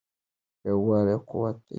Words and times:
یووالی 0.67 1.15
قوت 1.29 1.55
دی. 1.59 1.63